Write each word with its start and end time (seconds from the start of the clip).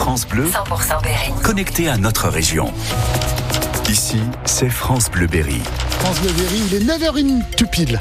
France 0.00 0.26
Bleu, 0.26 0.46
100% 0.46 1.02
Berry. 1.02 1.30
connecté 1.44 1.86
à 1.90 1.98
notre 1.98 2.30
région. 2.30 2.72
Ici, 3.86 4.16
c'est 4.46 4.70
France 4.70 5.10
Bleu 5.10 5.26
Berry. 5.26 5.60
France 6.00 6.18
Bleu 6.20 6.32
Berry, 6.32 6.62
il 6.70 6.74
est 6.74 6.84
9h01 6.86 7.42
tout 7.54 7.66
pile. 7.66 7.98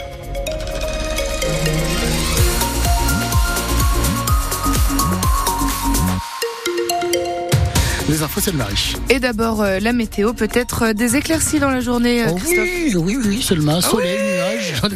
Les 8.09 8.23
infos, 8.23 8.39
c'est 8.41 8.51
le 8.51 8.57
mari. 8.57 8.95
Et 9.09 9.19
d'abord, 9.19 9.61
euh, 9.61 9.79
la 9.79 9.93
météo, 9.93 10.33
peut-être 10.33 10.83
euh, 10.83 10.93
des 10.93 11.15
éclaircies 11.15 11.59
dans 11.59 11.69
la 11.69 11.79
journée, 11.79 12.23
euh, 12.23 12.29
Oh 12.31 12.35
Christophe 12.35 12.65
oui, 12.65 12.95
oui, 12.95 13.17
oui, 13.23 13.41
seulement. 13.43 13.81
Soleil, 13.81 14.17
nuage. 14.17 14.28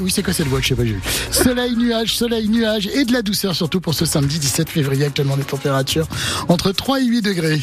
Oui, 0.02 0.12
c'est 0.12 0.24
quoi 0.24 0.34
cette 0.34 0.48
voix 0.48 0.60
que 0.60 0.64
je 0.64 0.70
sais 0.70 0.76
pas, 0.76 0.86
j'ai. 0.86 0.98
Soleil, 1.32 1.76
nuage, 1.76 2.16
soleil, 2.18 2.50
nuage 2.50 2.88
et 2.88 3.06
de 3.06 3.14
la 3.14 3.22
douceur, 3.22 3.56
surtout 3.56 3.82
pour 3.82 3.94
ce 3.94 4.06
samedi 4.06 4.40
17 4.40 4.70
février. 4.70 5.06
Actuellement, 5.06 5.36
les 5.36 5.44
températures 5.44 6.08
entre 6.48 6.72
3 6.72 7.02
et 7.02 7.06
8 7.06 7.22
degrés. 7.22 7.62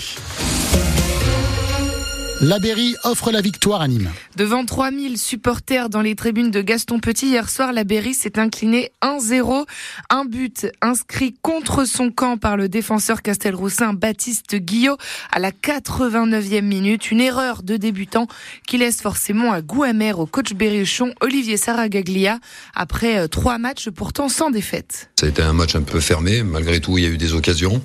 La 2.43 2.59
Berry 2.59 2.97
offre 3.05 3.33
la 3.33 3.43
victoire 3.43 3.83
à 3.83 3.89
Nîmes. 3.89 4.11
Devant 4.35 4.65
3000 4.65 5.19
supporters 5.19 5.91
dans 5.91 6.01
les 6.01 6.15
tribunes 6.15 6.51
de 6.51 6.63
Gaston 6.63 6.99
Petit, 6.99 7.27
hier 7.27 7.51
soir, 7.51 7.75
la 7.75 7.85
Berry 7.85 8.15
s'est 8.15 8.39
inclinée 8.39 8.93
1-0. 9.03 9.67
Un 10.09 10.25
but 10.25 10.67
inscrit 10.81 11.35
contre 11.43 11.85
son 11.85 12.11
camp 12.11 12.39
par 12.39 12.57
le 12.57 12.71
défenseur 12.71 13.21
castelroussin 13.21 13.93
Baptiste 13.93 14.57
Guillot 14.57 14.97
à 15.31 15.39
la 15.39 15.51
89e 15.51 16.63
minute. 16.63 17.11
Une 17.11 17.21
erreur 17.21 17.63
de 17.63 17.77
débutant 17.77 18.27
qui 18.67 18.79
laisse 18.79 19.03
forcément 19.03 19.53
un 19.53 19.61
goût 19.61 19.83
amer 19.83 20.19
au 20.19 20.25
coach 20.25 20.55
berrichon 20.55 21.13
Olivier 21.21 21.59
Saragaglia 21.59 22.39
après 22.75 23.19
euh, 23.19 23.29
trois 23.29 23.59
matchs 23.59 23.91
pourtant 23.91 24.31
sans 24.31 24.51
défaite. 24.51 25.11
Ça 25.21 25.27
a 25.27 25.29
été 25.29 25.43
un 25.43 25.53
match 25.53 25.75
un 25.75 25.83
peu 25.83 26.01
fermé. 26.01 26.43
Malgré 26.43 26.81
tout, 26.81 26.97
il 26.97 27.05
y 27.05 27.07
a 27.07 27.11
eu 27.11 27.19
des 27.19 27.35
occasions 27.35 27.83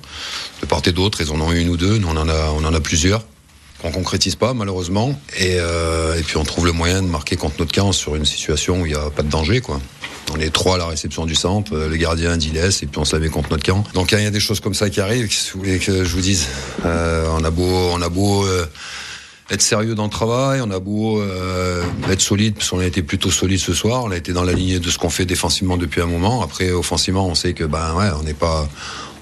de 0.62 0.66
part 0.66 0.80
et 0.86 0.92
d'autre. 0.92 1.20
Ils 1.20 1.30
en 1.30 1.42
ont 1.42 1.52
eu 1.52 1.60
une 1.60 1.68
ou 1.68 1.76
deux. 1.76 1.98
Nous, 1.98 2.08
on 2.08 2.16
en 2.16 2.30
a, 2.30 2.52
on 2.56 2.64
en 2.64 2.72
a 2.72 2.80
plusieurs 2.80 3.22
qu'on 3.80 3.90
concrétise 3.90 4.36
pas 4.36 4.54
malheureusement. 4.54 5.18
Et, 5.38 5.56
euh, 5.58 6.18
et 6.18 6.22
puis 6.22 6.36
on 6.36 6.44
trouve 6.44 6.66
le 6.66 6.72
moyen 6.72 7.02
de 7.02 7.08
marquer 7.08 7.36
contre 7.36 7.56
notre 7.58 7.72
camp 7.74 7.92
sur 7.92 8.16
une 8.16 8.24
situation 8.24 8.80
où 8.80 8.86
il 8.86 8.92
n'y 8.92 8.98
a 8.98 9.10
pas 9.10 9.22
de 9.22 9.28
danger, 9.28 9.60
quoi. 9.60 9.80
On 10.34 10.40
est 10.40 10.50
trois 10.50 10.74
à 10.74 10.78
la 10.78 10.86
réception 10.86 11.24
du 11.24 11.36
centre, 11.36 11.72
euh, 11.74 11.88
le 11.88 11.96
gardien 11.96 12.36
dit 12.36 12.50
laisse 12.50 12.82
et 12.82 12.86
puis 12.86 12.98
on 12.98 13.04
se 13.04 13.14
la 13.14 13.20
met 13.20 13.28
contre 13.28 13.50
notre 13.50 13.62
camp. 13.62 13.84
Donc 13.94 14.12
il 14.12 14.20
y 14.20 14.26
a 14.26 14.30
des 14.30 14.40
choses 14.40 14.60
comme 14.60 14.74
ça 14.74 14.90
qui 14.90 15.00
arrivent. 15.00 15.28
Que 15.28 15.34
vous 15.52 15.60
voulez 15.60 15.78
que 15.78 16.04
je 16.04 16.14
vous 16.14 16.20
dise 16.20 16.46
Euh, 16.84 17.26
On 17.38 17.44
a 17.44 17.50
beau, 17.50 17.90
on 17.92 18.02
a 18.02 18.08
beau. 18.08 18.44
être 19.48 19.62
sérieux 19.62 19.94
dans 19.94 20.04
le 20.04 20.10
travail, 20.10 20.60
on 20.60 20.70
a 20.72 20.80
beau 20.80 21.22
être 22.10 22.20
solide, 22.20 22.54
parce 22.56 22.70
qu'on 22.70 22.80
a 22.80 22.84
été 22.86 23.02
plutôt 23.02 23.30
solide 23.30 23.60
ce 23.60 23.72
soir, 23.72 24.02
on 24.04 24.10
a 24.10 24.16
été 24.16 24.32
dans 24.32 24.42
la 24.42 24.52
lignée 24.52 24.80
de 24.80 24.90
ce 24.90 24.98
qu'on 24.98 25.10
fait 25.10 25.24
défensivement 25.26 25.76
depuis 25.76 26.00
un 26.00 26.06
moment. 26.06 26.42
Après, 26.42 26.72
offensivement, 26.72 27.28
on 27.28 27.36
sait 27.36 27.52
que 27.52 27.62
ben 27.62 27.94
ouais, 27.94 28.08
on 28.18 28.24
n'est 28.24 28.34
pas, 28.34 28.68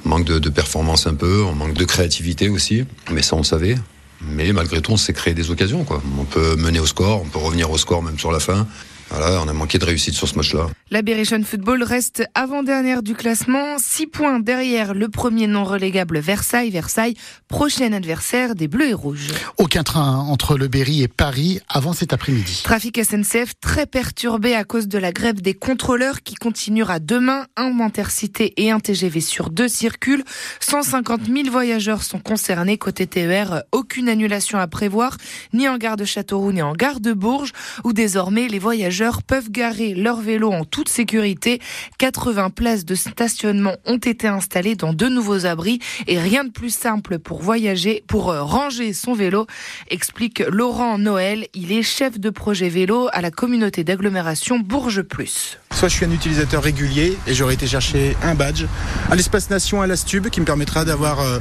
manque 0.04 0.24
de, 0.24 0.38
de 0.38 0.48
performance 0.48 1.06
un 1.06 1.14
peu, 1.14 1.42
on 1.42 1.52
manque 1.54 1.74
de 1.74 1.84
créativité 1.84 2.48
aussi, 2.48 2.84
mais 3.10 3.22
ça 3.22 3.36
on 3.36 3.40
le 3.40 3.44
savait. 3.44 3.76
Mais 4.20 4.52
malgré 4.52 4.80
tout, 4.80 4.92
on 4.92 4.96
s'est 4.96 5.12
créé 5.12 5.34
des 5.34 5.50
occasions. 5.50 5.84
Quoi. 5.84 6.02
On 6.18 6.24
peut 6.24 6.56
mener 6.56 6.80
au 6.80 6.86
score, 6.86 7.22
on 7.22 7.26
peut 7.26 7.38
revenir 7.38 7.70
au 7.70 7.78
score 7.78 8.02
même 8.02 8.18
sur 8.18 8.32
la 8.32 8.40
fin. 8.40 8.66
Voilà, 9.10 9.42
on 9.42 9.48
a 9.48 9.52
manqué 9.52 9.78
de 9.78 9.84
réussite 9.84 10.14
sur 10.14 10.26
ce 10.26 10.34
match-là. 10.34 10.66
La 10.90 11.02
Berrichon 11.02 11.42
Football 11.44 11.82
reste 11.82 12.24
avant-dernière 12.34 13.02
du 13.02 13.14
classement, 13.14 13.76
6 13.78 14.06
points 14.06 14.40
derrière 14.40 14.94
le 14.94 15.08
premier 15.08 15.46
non 15.46 15.64
relégable 15.64 16.18
Versailles. 16.18 16.70
Versailles, 16.70 17.14
prochain 17.48 17.92
adversaire 17.92 18.54
des 18.54 18.66
Bleus 18.66 18.88
et 18.88 18.94
Rouges. 18.94 19.28
Aucun 19.58 19.82
train 19.82 20.18
entre 20.18 20.56
le 20.56 20.68
Berry 20.68 21.02
et 21.02 21.08
Paris 21.08 21.60
avant 21.68 21.92
cet 21.92 22.12
après-midi. 22.12 22.62
Trafic 22.64 22.98
SNCF 23.04 23.52
très 23.60 23.86
perturbé 23.86 24.54
à 24.54 24.64
cause 24.64 24.88
de 24.88 24.98
la 24.98 25.12
grève 25.12 25.42
des 25.42 25.54
contrôleurs 25.54 26.22
qui 26.22 26.34
continuera 26.34 26.98
demain. 26.98 27.46
Un 27.56 27.74
Intercité 27.80 28.54
et 28.56 28.70
un 28.70 28.80
TGV 28.80 29.20
sur 29.20 29.50
deux 29.50 29.68
circulent. 29.68 30.24
150 30.60 31.26
000 31.26 31.50
voyageurs 31.50 32.02
sont 32.02 32.18
concernés. 32.18 32.78
Côté 32.78 33.06
TER, 33.06 33.62
aucune 33.72 34.08
annulation 34.08 34.58
à 34.58 34.66
prévoir, 34.66 35.18
ni 35.52 35.68
en 35.68 35.76
gare 35.76 35.96
de 35.96 36.04
Châteauroux, 36.04 36.52
ni 36.52 36.62
en 36.62 36.72
gare 36.72 37.00
de 37.00 37.12
Bourges, 37.12 37.52
où 37.84 37.92
désormais 37.92 38.48
les 38.48 38.58
voyageurs 38.58 38.93
peuvent 39.26 39.50
garer 39.50 39.94
leur 39.94 40.20
vélo 40.20 40.52
en 40.52 40.64
toute 40.64 40.88
sécurité. 40.88 41.60
80 41.98 42.50
places 42.50 42.84
de 42.84 42.94
stationnement 42.94 43.74
ont 43.86 43.98
été 43.98 44.28
installées 44.28 44.76
dans 44.76 44.92
deux 44.92 45.08
nouveaux 45.08 45.46
abris 45.46 45.80
et 46.06 46.18
rien 46.18 46.44
de 46.44 46.50
plus 46.50 46.74
simple 46.74 47.18
pour 47.18 47.42
voyager, 47.42 48.04
pour 48.06 48.30
euh, 48.30 48.42
ranger 48.42 48.92
son 48.92 49.14
vélo, 49.14 49.46
explique 49.90 50.40
Laurent 50.48 50.98
Noël. 50.98 51.46
Il 51.54 51.72
est 51.72 51.82
chef 51.82 52.20
de 52.20 52.30
projet 52.30 52.68
vélo 52.68 53.08
à 53.12 53.20
la 53.20 53.30
communauté 53.30 53.84
d'agglomération 53.84 54.58
Bourges 54.58 55.02
Plus. 55.02 55.58
Soit 55.72 55.88
je 55.88 55.94
suis 55.96 56.06
un 56.06 56.12
utilisateur 56.12 56.62
régulier 56.62 57.16
et 57.26 57.34
j'aurais 57.34 57.54
été 57.54 57.66
chercher 57.66 58.16
un 58.22 58.34
badge 58.34 58.64
à 59.10 59.16
l'espace 59.16 59.50
nation 59.50 59.82
à 59.82 59.86
l'Astube 59.86 60.28
qui 60.28 60.40
me 60.40 60.46
permettra 60.46 60.84
d'avoir 60.84 61.20
euh, 61.20 61.38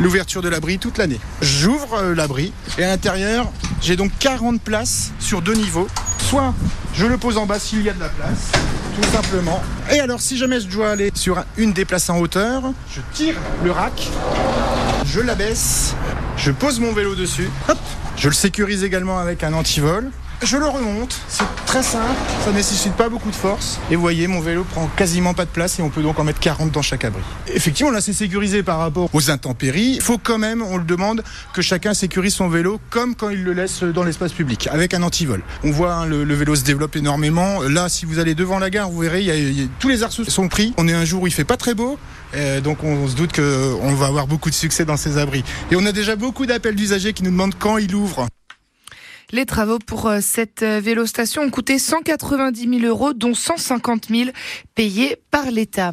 l'ouverture 0.00 0.42
de 0.42 0.48
l'abri 0.48 0.78
toute 0.78 0.98
l'année. 0.98 1.20
J'ouvre 1.42 1.94
euh, 1.94 2.14
l'abri 2.14 2.52
et 2.78 2.84
à 2.84 2.88
l'intérieur, 2.88 3.50
j'ai 3.82 3.96
donc 3.96 4.10
40 4.18 4.60
places 4.60 5.12
sur 5.18 5.42
deux 5.42 5.54
niveaux. 5.54 5.88
Soit 6.24 6.54
je 6.94 7.04
le 7.04 7.18
pose 7.18 7.36
en 7.36 7.44
bas 7.44 7.58
s'il 7.58 7.82
y 7.82 7.90
a 7.90 7.92
de 7.92 8.00
la 8.00 8.08
place, 8.08 8.50
tout 8.96 9.08
simplement. 9.10 9.62
Et 9.92 10.00
alors 10.00 10.20
si 10.20 10.38
jamais 10.38 10.58
je 10.58 10.68
dois 10.68 10.90
aller 10.90 11.12
sur 11.14 11.44
une 11.58 11.74
des 11.74 11.84
places 11.84 12.08
en 12.08 12.18
hauteur, 12.18 12.62
je 12.90 13.00
tire 13.12 13.36
le 13.62 13.70
rack, 13.70 14.08
je 15.04 15.20
l'abaisse, 15.20 15.94
je 16.38 16.50
pose 16.50 16.80
mon 16.80 16.92
vélo 16.92 17.14
dessus, 17.14 17.50
hop, 17.68 17.78
je 18.16 18.28
le 18.28 18.34
sécurise 18.34 18.84
également 18.84 19.18
avec 19.18 19.44
un 19.44 19.52
antivol. 19.52 20.10
Je 20.44 20.58
le 20.58 20.66
remonte, 20.66 21.18
c'est 21.26 21.46
très 21.64 21.82
simple, 21.82 22.20
ça 22.44 22.50
ne 22.50 22.56
nécessite 22.56 22.92
pas 22.92 23.08
beaucoup 23.08 23.30
de 23.30 23.34
force. 23.34 23.80
Et 23.90 23.96
vous 23.96 24.02
voyez, 24.02 24.26
mon 24.26 24.40
vélo 24.40 24.62
prend 24.62 24.88
quasiment 24.88 25.32
pas 25.32 25.46
de 25.46 25.50
place 25.50 25.78
et 25.78 25.82
on 25.82 25.88
peut 25.88 26.02
donc 26.02 26.18
en 26.18 26.24
mettre 26.24 26.38
40 26.38 26.70
dans 26.70 26.82
chaque 26.82 27.06
abri. 27.06 27.22
Effectivement, 27.54 27.90
là 27.90 28.02
c'est 28.02 28.12
sécurisé 28.12 28.62
par 28.62 28.78
rapport 28.78 29.08
aux 29.14 29.30
intempéries. 29.30 29.94
Il 29.94 30.02
faut 30.02 30.18
quand 30.18 30.36
même, 30.36 30.60
on 30.60 30.76
le 30.76 30.84
demande, 30.84 31.24
que 31.54 31.62
chacun 31.62 31.94
sécurise 31.94 32.34
son 32.34 32.50
vélo 32.50 32.78
comme 32.90 33.14
quand 33.14 33.30
il 33.30 33.42
le 33.42 33.54
laisse 33.54 33.84
dans 33.84 34.04
l'espace 34.04 34.32
public, 34.32 34.68
avec 34.70 34.92
un 34.92 35.02
antivol. 35.02 35.42
On 35.64 35.70
voit 35.70 35.94
hein, 35.94 36.04
le, 36.04 36.34
vélo 36.34 36.54
se 36.54 36.64
développe 36.64 36.94
énormément. 36.96 37.62
Là, 37.62 37.88
si 37.88 38.04
vous 38.04 38.18
allez 38.18 38.34
devant 38.34 38.58
la 38.58 38.68
gare, 38.68 38.90
vous 38.90 39.00
verrez, 39.00 39.22
y 39.22 39.62
y 39.62 39.70
tous 39.78 39.88
les 39.88 40.02
arceaux 40.02 40.24
sont 40.24 40.48
pris. 40.48 40.74
On 40.76 40.86
est 40.88 40.94
un 40.94 41.06
jour 41.06 41.22
où 41.22 41.26
il 41.26 41.32
fait 41.32 41.44
pas 41.44 41.56
très 41.56 41.72
beau. 41.72 41.98
euh, 42.34 42.60
donc 42.60 42.84
on, 42.84 43.08
se 43.08 43.16
doute 43.16 43.32
qu'on 43.34 43.94
va 43.94 44.06
avoir 44.06 44.26
beaucoup 44.26 44.50
de 44.50 44.54
succès 44.54 44.84
dans 44.84 44.98
ces 44.98 45.16
abris. 45.16 45.42
Et 45.70 45.76
on 45.76 45.86
a 45.86 45.92
déjà 45.92 46.16
beaucoup 46.16 46.44
d'appels 46.44 46.74
d'usagers 46.74 47.14
qui 47.14 47.22
nous 47.22 47.30
demandent 47.30 47.56
quand 47.58 47.78
il 47.78 47.94
ouvre. 47.94 48.28
Les 49.32 49.46
travaux 49.46 49.78
pour 49.78 50.06
euh, 50.06 50.18
cette 50.20 50.62
euh, 50.62 50.80
vélostation 50.80 51.42
ont 51.42 51.50
coûté 51.50 51.78
190 51.78 52.80
000 52.80 52.86
euros, 52.86 53.14
dont 53.14 53.34
150 53.34 54.08
000 54.10 54.30
payés 54.74 55.16
par 55.30 55.50
l'État. 55.50 55.92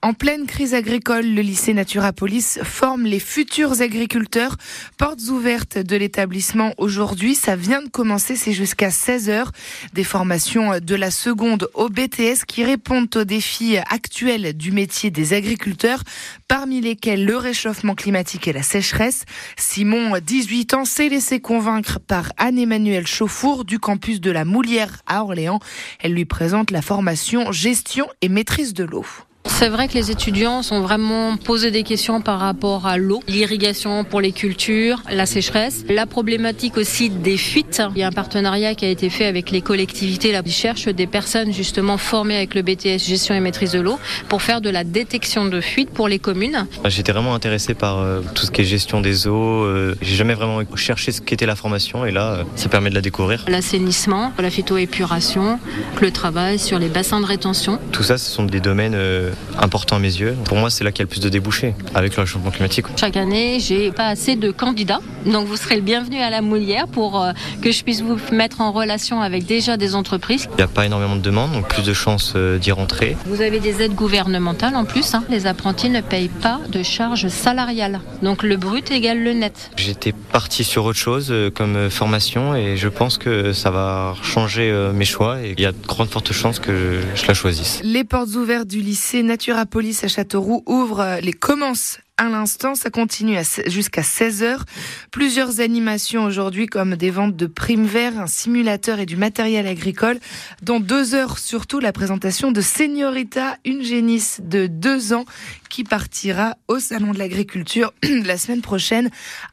En 0.00 0.14
pleine 0.14 0.46
crise 0.46 0.74
agricole, 0.74 1.26
le 1.26 1.42
lycée 1.42 1.74
Naturapolis 1.74 2.58
forme 2.62 3.04
les 3.04 3.18
futurs 3.20 3.80
agriculteurs. 3.80 4.56
Portes 4.96 5.28
ouvertes 5.28 5.78
de 5.78 5.96
l'établissement 5.96 6.72
aujourd'hui. 6.78 7.34
Ça 7.34 7.56
vient 7.56 7.82
de 7.82 7.88
commencer, 7.88 8.36
c'est 8.36 8.52
jusqu'à 8.52 8.90
16 8.90 9.28
heures. 9.28 9.52
Des 9.92 10.04
formations 10.04 10.78
de 10.80 10.94
la 10.94 11.10
seconde 11.10 11.68
au 11.74 11.88
BTS 11.88 12.44
qui 12.46 12.64
répondent 12.64 13.14
aux 13.16 13.24
défis 13.24 13.76
actuels 13.90 14.56
du 14.56 14.72
métier 14.72 15.10
des 15.10 15.32
agriculteurs, 15.32 16.02
parmi 16.46 16.80
lesquels 16.80 17.24
le 17.24 17.36
réchauffement 17.36 17.94
climatique 17.94 18.48
et 18.48 18.52
la 18.52 18.62
sécheresse. 18.62 19.24
Simon, 19.56 20.18
18 20.24 20.74
ans, 20.74 20.84
s'est 20.84 21.08
laissé 21.08 21.40
convaincre 21.40 21.98
par 21.98 22.32
Anne-Emmanuelle 22.68 23.06
Chauffour 23.06 23.64
du 23.64 23.78
campus 23.78 24.20
de 24.20 24.30
la 24.30 24.44
Moulière 24.44 25.00
à 25.06 25.22
Orléans. 25.22 25.58
Elle 26.00 26.12
lui 26.12 26.26
présente 26.26 26.70
la 26.70 26.82
formation 26.82 27.50
gestion 27.50 28.06
et 28.20 28.28
maîtrise 28.28 28.74
de 28.74 28.84
l'eau. 28.84 29.06
C'est 29.48 29.70
vrai 29.70 29.88
que 29.88 29.94
les 29.94 30.12
étudiants 30.12 30.62
sont 30.62 30.82
vraiment 30.82 31.36
posés 31.36 31.72
des 31.72 31.82
questions 31.82 32.20
par 32.20 32.38
rapport 32.38 32.86
à 32.86 32.96
l'eau, 32.96 33.20
l'irrigation 33.26 34.04
pour 34.04 34.20
les 34.20 34.30
cultures, 34.30 35.02
la 35.10 35.26
sécheresse, 35.26 35.84
la 35.88 36.06
problématique 36.06 36.76
aussi 36.76 37.10
des 37.10 37.36
fuites. 37.36 37.82
Il 37.96 37.98
y 38.00 38.04
a 38.04 38.06
un 38.06 38.12
partenariat 38.12 38.76
qui 38.76 38.84
a 38.84 38.88
été 38.88 39.10
fait 39.10 39.24
avec 39.26 39.50
les 39.50 39.60
collectivités 39.60 40.30
là, 40.30 40.42
qui 40.44 40.52
cherchent 40.52 40.86
des 40.86 41.08
personnes 41.08 41.52
justement 41.52 41.98
formées 41.98 42.36
avec 42.36 42.54
le 42.54 42.62
BTS 42.62 42.98
gestion 42.98 43.34
et 43.34 43.40
maîtrise 43.40 43.72
de 43.72 43.80
l'eau 43.80 43.98
pour 44.28 44.42
faire 44.42 44.60
de 44.60 44.70
la 44.70 44.84
détection 44.84 45.46
de 45.46 45.60
fuites 45.60 45.90
pour 45.90 46.06
les 46.06 46.20
communes. 46.20 46.66
J'étais 46.84 47.10
vraiment 47.12 47.34
intéressé 47.34 47.74
par 47.74 47.98
euh, 47.98 48.20
tout 48.36 48.46
ce 48.46 48.52
qui 48.52 48.60
est 48.60 48.64
gestion 48.64 49.00
des 49.00 49.26
eaux. 49.26 49.64
euh, 49.64 49.96
J'ai 50.02 50.14
jamais 50.14 50.34
vraiment 50.34 50.60
cherché 50.76 51.10
ce 51.10 51.20
qu'était 51.20 51.46
la 51.46 51.56
formation 51.56 52.04
et 52.06 52.12
là, 52.12 52.32
euh, 52.32 52.44
ça 52.54 52.68
permet 52.68 52.90
de 52.90 52.94
la 52.94 53.00
découvrir. 53.00 53.44
L'assainissement, 53.48 54.32
la 54.38 54.50
phytoépuration, 54.50 55.58
le 56.00 56.10
travail 56.12 56.60
sur 56.60 56.78
les 56.78 56.88
bassins 56.88 57.20
de 57.20 57.26
rétention. 57.26 57.80
Tout 57.90 58.04
ça, 58.04 58.18
ce 58.18 58.30
sont 58.30 58.44
des 58.44 58.60
domaines 58.60 58.96
importants 59.60 59.96
à 59.96 59.98
mes 59.98 60.12
yeux. 60.14 60.36
Pour 60.44 60.56
moi, 60.56 60.70
c'est 60.70 60.84
là 60.84 60.92
qu'il 60.92 61.00
y 61.00 61.02
a 61.02 61.04
le 61.06 61.10
plus 61.10 61.20
de 61.20 61.28
débouchés 61.28 61.74
avec 61.94 62.16
le 62.16 62.22
réchauffement 62.22 62.50
climatique. 62.50 62.86
Chaque 62.96 63.16
année, 63.16 63.58
j'ai 63.60 63.90
pas 63.90 64.06
assez 64.06 64.36
de 64.36 64.50
candidats, 64.50 65.00
donc 65.26 65.46
vous 65.46 65.56
serez 65.56 65.76
le 65.76 65.82
bienvenu 65.82 66.18
à 66.20 66.30
la 66.30 66.40
Moulière 66.42 66.86
pour 66.88 67.22
euh, 67.22 67.32
que 67.62 67.72
je 67.72 67.82
puisse 67.82 68.02
vous 68.02 68.16
mettre 68.32 68.60
en 68.60 68.72
relation 68.72 69.20
avec 69.20 69.46
déjà 69.46 69.76
des 69.76 69.94
entreprises. 69.94 70.46
Il 70.52 70.56
n'y 70.56 70.62
a 70.62 70.68
pas 70.68 70.86
énormément 70.86 71.16
de 71.16 71.20
demandes, 71.20 71.52
donc 71.52 71.68
plus 71.68 71.82
de 71.82 71.92
chances 71.92 72.34
euh, 72.36 72.58
d'y 72.58 72.72
rentrer. 72.72 73.16
Vous 73.26 73.40
avez 73.40 73.60
des 73.60 73.82
aides 73.82 73.94
gouvernementales 73.94 74.76
en 74.76 74.84
plus. 74.84 75.14
hein. 75.14 75.24
Les 75.28 75.46
apprentis 75.46 75.90
ne 75.90 76.00
payent 76.00 76.28
pas 76.28 76.60
de 76.68 76.82
charges 76.82 77.28
salariales, 77.28 78.00
donc 78.22 78.42
le 78.42 78.56
brut 78.56 78.90
égale 78.90 79.22
le 79.22 79.32
net. 79.32 79.70
J'étais 79.76 80.12
parti 80.12 80.64
sur 80.64 80.84
autre 80.84 80.98
chose 80.98 81.28
euh, 81.30 81.50
comme 81.50 81.90
formation 81.90 82.54
et 82.54 82.76
je 82.76 82.88
pense 82.88 83.18
que 83.18 83.52
ça 83.52 83.70
va 83.70 84.14
changer 84.22 84.70
euh, 84.70 84.92
mes 84.92 85.04
choix 85.04 85.40
et 85.40 85.54
il 85.56 85.62
y 85.62 85.66
a 85.66 85.72
de 85.72 85.86
grandes 85.86 86.08
fortes 86.10 86.32
chances 86.32 86.58
que 86.58 87.00
je 87.14 87.26
la 87.26 87.34
choisisse. 87.34 87.80
Les 87.82 88.04
portes 88.04 88.34
ouvertes 88.34 88.68
du 88.68 88.80
lycée 88.80 89.17
Naturapolis 89.22 90.00
à 90.02 90.08
Châteauroux 90.08 90.62
ouvrent, 90.66 91.18
les 91.22 91.32
commencent 91.32 91.98
à 92.18 92.28
l'instant. 92.28 92.74
Ça 92.74 92.90
continue 92.90 93.38
jusqu'à 93.66 94.02
16h. 94.02 94.58
Plusieurs 95.10 95.60
animations 95.60 96.24
aujourd'hui 96.24 96.66
comme 96.66 96.96
des 96.96 97.10
ventes 97.10 97.36
de 97.36 97.46
primes 97.46 97.86
verts, 97.86 98.18
un 98.18 98.26
simulateur 98.26 98.98
et 98.98 99.06
du 99.06 99.16
matériel 99.16 99.66
agricole. 99.66 100.18
Dans 100.62 100.80
deux 100.80 101.14
heures 101.14 101.38
surtout 101.38 101.78
la 101.78 101.92
présentation 101.92 102.52
de 102.52 102.60
Señorita, 102.60 103.56
une 103.64 103.82
génisse 103.82 104.40
de 104.42 104.66
deux 104.66 105.12
ans 105.12 105.24
qui 105.68 105.84
partira 105.84 106.56
au 106.66 106.78
Salon 106.78 107.12
de 107.12 107.18
l'Agriculture 107.18 107.92
la 108.02 108.38
semaine 108.38 108.62
prochaine 108.62 109.10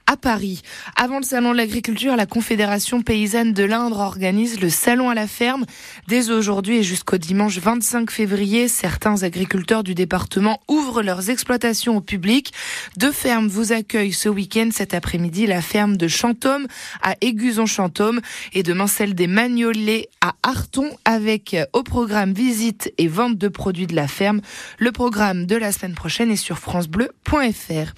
à 0.08 0.18
Paris. 0.18 0.62
Avant 0.96 1.18
le 1.18 1.24
Salon 1.24 1.52
de 1.52 1.58
l'Agriculture, 1.58 2.16
la 2.16 2.26
Confédération 2.26 3.02
paysanne 3.02 3.54
de 3.54 3.64
l'Indre 3.64 4.00
organise 4.00 4.60
le 4.60 4.70
Salon 4.70 5.10
à 5.10 5.16
la 5.16 5.28
ferme. 5.28 5.66
Dès 6.08 6.32
aujourd'hui 6.32 6.78
et 6.78 6.84
jusqu'au 6.84 7.18
dimanche 7.18 7.58
25 7.58 8.10
février, 8.10 8.68
certains 8.68 9.24
agriculteurs 9.24 9.84
du 9.84 9.94
département 9.94 10.62
ouvrent 10.68 11.02
leurs 11.02 11.30
exploitations 11.30 11.98
au 11.98 12.02
public. 12.02 12.54
Deux 12.98 13.12
fermes 13.12 13.48
vous 13.48 13.74
accueillent 13.74 14.14
ce 14.14 14.30
week-end, 14.30 14.70
cet 14.72 14.94
après-midi, 14.94 15.48
la 15.48 15.62
ferme 15.62 15.98
de 15.98 16.08
Chantôme 16.08 16.68
à 17.02 17.16
Aiguzon-Chantôme 17.22 18.22
et 18.54 18.64
demain 18.64 18.88
celle 18.88 19.16
des 19.16 19.28
Magnolets 19.28 20.10
à 20.22 20.34
Arton 20.44 20.90
avec 21.04 21.56
au 21.74 21.84
programme 21.84 22.34
visite 22.34 22.94
et 22.98 23.08
vente 23.08 23.38
de 23.38 23.48
produits 23.48 23.88
de 23.88 23.96
la 23.96 24.08
ferme. 24.08 24.42
Le 24.80 24.92
programme 24.92 25.46
de 25.46 25.56
la 25.56 25.72
semaine 25.72 25.94
prochaine 25.96 26.32
et 26.32 26.36
sur 26.36 26.58
francebleu.fr. 26.58 27.94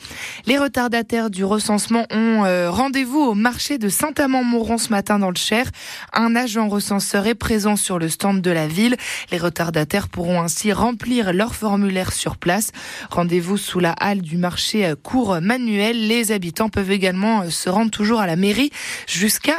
Les 0.46 0.58
retardataires 0.58 1.30
du 1.30 1.44
recensement 1.44 2.06
ont 2.12 2.46
euh, 2.46 2.72
rendez-vous 2.72 3.20
au 3.20 3.34
marché 3.36 3.78
de 3.78 3.90
Saint-Amand-Mauron 3.90 4.78
ce 4.78 4.90
matin 4.90 5.20
dans 5.20 5.30
le 5.30 5.36
Cher. 5.36 5.70
Un 6.14 6.36
agent 6.36 6.68
recenseur 6.68 7.28
est 7.28 7.36
présent 7.36 7.76
sur 7.76 8.00
le 8.00 8.10
stand 8.10 8.42
de 8.42 8.52
la 8.52 8.68
ville. 8.68 8.98
Les 9.32 9.38
retardataires 9.38 10.10
pourront 10.10 10.42
ainsi 10.42 10.74
remplir 10.74 11.34
leur 11.34 11.56
formulaire 11.56 12.12
sur 12.12 12.38
place. 12.38 12.72
Rendez-vous 13.12 13.58
sous 13.58 13.80
la 13.80 13.92
halle 13.92 14.22
du 14.22 14.38
marché 14.38 14.47
euh, 14.76 14.96
court 14.96 15.40
manuel. 15.42 16.08
Les 16.08 16.32
habitants 16.32 16.70
peuvent 16.70 16.92
également 16.92 17.42
euh, 17.42 17.50
se 17.50 17.70
rendre 17.70 17.92
toujours 17.92 18.20
à 18.20 18.28
la 18.28 18.36
mairie 18.36 18.72
jusqu'à 19.08 19.56